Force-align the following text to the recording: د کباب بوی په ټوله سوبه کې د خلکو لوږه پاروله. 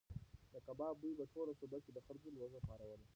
د 0.53 0.55
کباب 0.65 0.95
بوی 1.01 1.13
په 1.19 1.25
ټوله 1.33 1.53
سوبه 1.59 1.77
کې 1.83 1.91
د 1.93 1.99
خلکو 2.07 2.27
لوږه 2.35 2.59
پاروله. 2.67 3.05